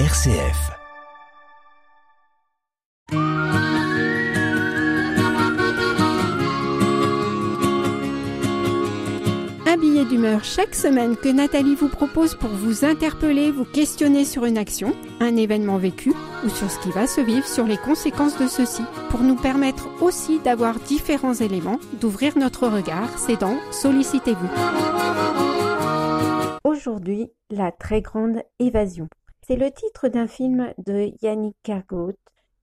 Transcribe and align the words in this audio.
RCF. 0.00 0.72
Un 3.12 3.16
billet 9.76 10.04
d'humeur 10.04 10.42
chaque 10.42 10.74
semaine 10.74 11.16
que 11.16 11.28
Nathalie 11.28 11.76
vous 11.76 11.88
propose 11.88 12.34
pour 12.34 12.50
vous 12.50 12.84
interpeller, 12.84 13.52
vous 13.52 13.64
questionner 13.64 14.24
sur 14.24 14.46
une 14.46 14.58
action, 14.58 14.96
un 15.20 15.36
événement 15.36 15.78
vécu 15.78 16.12
ou 16.44 16.48
sur 16.48 16.68
ce 16.68 16.80
qui 16.80 16.90
va 16.90 17.06
se 17.06 17.20
vivre, 17.20 17.46
sur 17.46 17.64
les 17.64 17.78
conséquences 17.78 18.36
de 18.36 18.48
ceci, 18.48 18.82
pour 19.10 19.20
nous 19.20 19.36
permettre 19.36 19.86
aussi 20.02 20.40
d'avoir 20.40 20.80
différents 20.80 21.34
éléments, 21.34 21.78
d'ouvrir 22.00 22.36
notre 22.36 22.66
regard, 22.66 23.16
c'est 23.16 23.38
dans 23.38 23.60
Sollicitez-vous. 23.70 24.48
Aujourd'hui, 26.64 27.30
la 27.50 27.70
très 27.70 28.00
grande 28.00 28.42
évasion. 28.58 29.08
C'est 29.46 29.56
le 29.56 29.70
titre 29.70 30.08
d'un 30.08 30.26
film 30.26 30.72
de 30.78 31.12
Yannick 31.20 31.56
Cargot, 31.62 32.14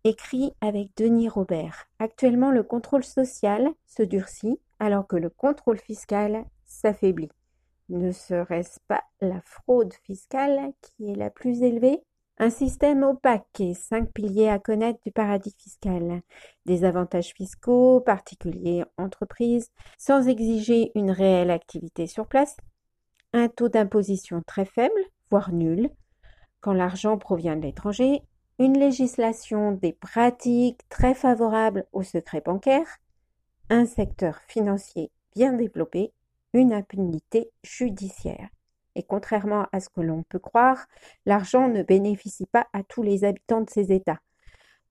écrit 0.03 0.51
avec 0.61 0.89
Denis 0.97 1.29
Robert. 1.29 1.85
Actuellement, 1.99 2.49
le 2.49 2.63
contrôle 2.63 3.03
social 3.03 3.69
se 3.85 4.01
durcit 4.01 4.59
alors 4.79 5.05
que 5.05 5.15
le 5.15 5.29
contrôle 5.29 5.77
fiscal 5.77 6.43
s'affaiblit. 6.65 7.29
Ne 7.89 8.11
serait-ce 8.11 8.79
pas 8.87 9.03
la 9.19 9.41
fraude 9.41 9.93
fiscale 10.05 10.73
qui 10.81 11.11
est 11.11 11.15
la 11.15 11.29
plus 11.29 11.61
élevée? 11.61 12.01
Un 12.39 12.49
système 12.49 13.03
opaque 13.03 13.59
et 13.59 13.75
cinq 13.75 14.11
piliers 14.11 14.49
à 14.49 14.57
connaître 14.57 14.99
du 15.05 15.11
paradis 15.11 15.55
fiscal. 15.59 16.23
Des 16.65 16.83
avantages 16.83 17.33
fiscaux, 17.35 17.99
particuliers, 17.99 18.85
entreprises, 18.97 19.69
sans 19.99 20.27
exiger 20.27 20.91
une 20.95 21.11
réelle 21.11 21.51
activité 21.51 22.07
sur 22.07 22.25
place. 22.25 22.57
Un 23.33 23.49
taux 23.49 23.69
d'imposition 23.69 24.41
très 24.41 24.65
faible, 24.65 24.99
voire 25.29 25.51
nul, 25.51 25.91
quand 26.61 26.73
l'argent 26.73 27.17
provient 27.17 27.57
de 27.57 27.63
l'étranger. 27.63 28.21
Une 28.59 28.77
législation 28.77 29.71
des 29.71 29.93
pratiques 29.93 30.87
très 30.89 31.13
favorables 31.13 31.85
au 31.91 32.03
secret 32.03 32.41
bancaire. 32.41 32.99
Un 33.69 33.85
secteur 33.85 34.39
financier 34.47 35.11
bien 35.35 35.53
développé 35.53 36.13
une 36.53 36.73
impunité 36.73 37.49
judiciaire. 37.63 38.49
Et 38.95 39.03
contrairement 39.03 39.67
à 39.71 39.79
ce 39.79 39.89
que 39.89 40.01
l'on 40.01 40.23
peut 40.23 40.39
croire, 40.39 40.87
l'argent 41.25 41.69
ne 41.69 41.81
bénéficie 41.81 42.45
pas 42.45 42.67
à 42.73 42.83
tous 42.83 43.03
les 43.03 43.23
habitants 43.23 43.61
de 43.61 43.69
ces 43.69 43.91
États. 43.91 44.19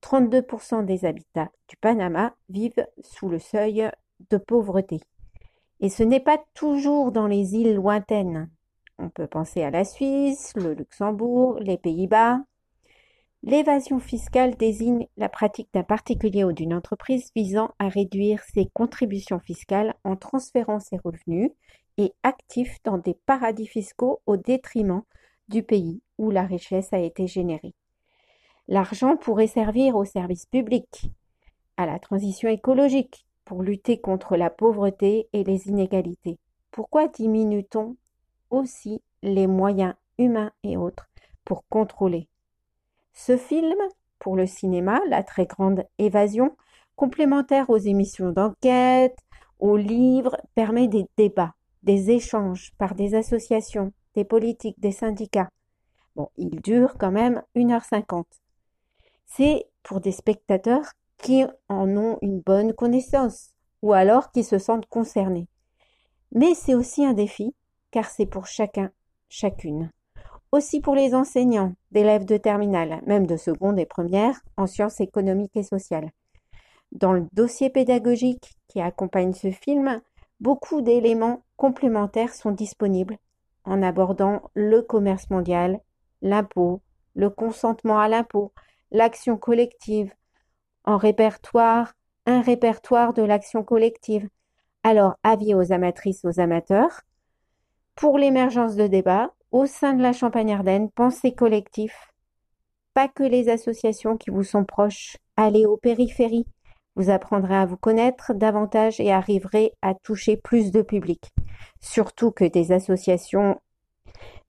32% 0.03 0.84
des 0.87 1.05
habitants 1.05 1.50
du 1.69 1.77
Panama 1.77 2.34
vivent 2.48 2.87
sous 3.03 3.28
le 3.28 3.39
seuil 3.39 3.91
de 4.31 4.39
pauvreté. 4.39 5.00
Et 5.81 5.91
ce 5.91 6.03
n'est 6.03 6.20
pas 6.20 6.42
toujours 6.55 7.12
dans 7.12 7.27
les 7.27 7.55
îles 7.55 7.75
lointaines. 7.75 8.50
On 9.01 9.09
peut 9.09 9.27
penser 9.27 9.62
à 9.62 9.70
la 9.70 9.84
Suisse, 9.84 10.53
le 10.56 10.75
Luxembourg, 10.75 11.59
les 11.61 11.79
Pays-Bas, 11.79 12.41
L'évasion 13.43 14.01
fiscale 14.01 14.55
désigne 14.55 15.06
la 15.17 15.31
pratique 15.31 15.70
d'un 15.73 15.83
particulier 15.83 16.45
ou 16.45 16.53
d'une 16.53 16.75
entreprise 16.75 17.31
visant 17.34 17.71
à 17.78 17.89
réduire 17.89 18.43
ses 18.43 18.67
contributions 18.75 19.39
fiscales 19.39 19.95
en 20.05 20.15
transférant 20.15 20.78
ses 20.78 20.98
revenus 20.98 21.51
et 21.97 22.12
actifs 22.23 22.77
dans 22.84 22.98
des 22.98 23.15
paradis 23.15 23.67
fiscaux 23.67 24.21
au 24.27 24.37
détriment 24.37 25.03
du 25.48 25.62
pays 25.62 26.03
où 26.19 26.31
la 26.31 26.43
richesse 26.43 26.93
a 26.93 26.98
été 26.98 27.27
générée. 27.27 27.73
L'argent 28.69 29.17
pourrait 29.17 29.47
servir 29.47 29.97
au 29.97 30.05
service 30.05 30.45
public, 30.45 31.11
à 31.78 31.87
la 31.87 31.98
transition 31.98 32.51
écologique, 32.51 33.27
pour 33.47 33.62
lutter 33.62 33.98
contre 33.98 34.37
la 34.37 34.51
pauvreté 34.51 35.28
et 35.33 35.45
les 35.45 35.67
inégalités. 35.67 36.39
Pourquoi 36.73 37.09
diminue-t-on 37.09 37.97
aussi 38.51 39.03
les 39.23 39.47
moyens 39.47 39.95
humains 40.19 40.53
et 40.62 40.77
autres 40.77 41.09
pour 41.45 41.67
contrôler 41.69 42.29
ce 43.12 43.37
film, 43.37 43.77
pour 44.19 44.37
le 44.37 44.47
cinéma, 44.47 45.01
La 45.09 45.23
très 45.23 45.47
grande 45.47 45.84
évasion, 45.98 46.56
complémentaire 46.97 47.71
aux 47.71 47.77
émissions 47.77 48.31
d'enquête, 48.31 49.19
aux 49.59 49.77
livres, 49.77 50.37
permet 50.55 50.89
des 50.89 51.06
débats, 51.16 51.55
des 51.83 52.10
échanges 52.10 52.72
par 52.78 52.94
des 52.94 53.15
associations, 53.15 53.93
des 54.15 54.25
politiques, 54.25 54.81
des 54.81 54.93
syndicats. 54.93 55.50
Bon, 56.16 56.28
il 56.37 56.60
dure 56.60 56.97
quand 56.99 57.10
même 57.10 57.43
1h50. 57.55 58.25
C'est 59.27 59.66
pour 59.83 60.00
des 60.00 60.12
spectateurs 60.12 60.93
qui 61.19 61.44
en 61.69 61.97
ont 61.97 62.19
une 62.22 62.41
bonne 62.41 62.72
connaissance 62.72 63.50
ou 63.83 63.93
alors 63.93 64.33
qui 64.33 64.44
se 64.44 64.59
sentent 64.59 64.87
concernés. 64.87 65.47
Mais 66.33 66.55
c'est 66.55 66.75
aussi 66.75 67.05
un 67.05 67.12
défi 67.12 67.55
car 67.91 68.06
c'est 68.06 68.27
pour 68.27 68.47
chacun, 68.47 68.91
chacune 69.28 69.91
aussi 70.53 70.81
pour 70.81 70.95
les 70.95 71.15
enseignants, 71.15 71.75
d'élèves 71.93 72.25
de 72.25 72.37
terminale, 72.37 73.01
même 73.06 73.27
de 73.27 73.37
seconde 73.37 73.78
et 73.78 73.87
première, 73.87 74.41
en 74.56 74.67
sciences 74.67 75.01
économiques 75.01 75.56
et 75.56 75.62
sociales. 75.62 76.11
Dans 76.93 77.12
le 77.12 77.27
dossier 77.33 77.71
pédagogique 77.71 78.55
qui 78.69 78.81
accompagne 78.81 79.33
ce 79.33 79.51
film, 79.51 80.01
beaucoup 80.41 80.81
d'éléments 80.81 81.45
complémentaires 81.56 82.34
sont 82.34 82.51
disponibles 82.51 83.19
en 83.65 83.83
abordant 83.83 84.43
le 84.55 84.83
commerce 84.83 85.31
mondial, 85.31 85.81
l'impôt, 86.22 86.81
le 87.15 87.31
consentement 87.31 88.01
à 88.01 88.09
l'impôt, 88.09 88.53
l'action 88.91 89.37
collective, 89.37 90.12
en 90.84 90.97
répertoire, 90.97 91.93
un 92.27 92.41
répertoire 92.41 93.12
de 93.12 93.22
l'action 93.22 93.62
collective. 93.62 94.28
Alors, 94.83 95.15
avis 95.22 95.55
aux 95.55 95.72
amatrices, 95.72 96.25
aux 96.25 96.41
amateurs, 96.41 97.03
pour 97.95 98.19
l'émergence 98.19 98.77
de 98.77 98.87
débats, 98.87 99.33
au 99.53 99.67
sein 99.67 99.95
de 99.95 100.03
la 100.03 100.12
Champagne-Ardenne, 100.12 100.91
pensez 100.91 101.33
collectif. 101.33 102.12
Pas 102.95 103.09
que 103.09 103.23
les 103.23 103.49
associations 103.49 104.17
qui 104.17 104.31
vous 104.31 104.45
sont 104.45 104.65
proches. 104.65 105.17
Allez 105.37 105.67
aux 105.67 105.77
périphéries. 105.77 106.47
Vous 106.97 107.11
apprendrez 107.11 107.56
à 107.56 107.67
vous 107.67 107.77
connaître 107.77 108.34
davantage 108.34 109.01
et 109.01 109.12
arriverez 109.12 109.73
à 109.83 109.95
toucher 109.95 110.37
plus 110.37 110.71
de 110.73 110.83
public. 110.83 111.31
Surtout 111.81 112.31
que 112.31 112.45
des 112.45 112.73
associations 112.73 113.61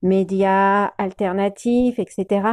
médias 0.02 0.92
alternatifs, 0.98 2.00
etc., 2.00 2.48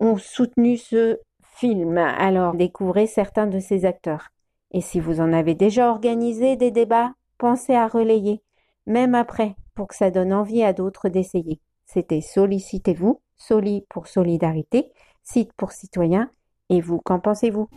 ont 0.00 0.16
soutenu 0.16 0.76
ce 0.76 1.18
film. 1.42 1.98
Alors 1.98 2.54
découvrez 2.54 3.06
certains 3.06 3.46
de 3.46 3.58
ces 3.58 3.84
acteurs. 3.84 4.28
Et 4.72 4.80
si 4.80 4.98
vous 5.00 5.20
en 5.20 5.32
avez 5.32 5.54
déjà 5.54 5.90
organisé 5.90 6.56
des 6.56 6.70
débats, 6.70 7.12
pensez 7.38 7.74
à 7.74 7.86
relayer, 7.86 8.42
même 8.86 9.14
après, 9.14 9.54
pour 9.74 9.88
que 9.88 9.96
ça 9.96 10.10
donne 10.10 10.32
envie 10.32 10.62
à 10.62 10.72
d'autres 10.72 11.08
d'essayer. 11.08 11.60
C'était 11.86 12.20
Sollicitez-vous, 12.20 13.20
Soli 13.36 13.84
pour 13.88 14.06
solidarité, 14.06 14.92
Site 15.22 15.52
pour 15.56 15.72
citoyen. 15.72 16.30
Et 16.70 16.80
vous, 16.80 16.98
qu'en 16.98 17.20
pensez-vous? 17.20 17.68